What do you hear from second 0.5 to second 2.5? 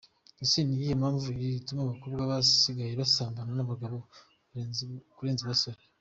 ni iyihe mpamvu iri gutuma abakobwa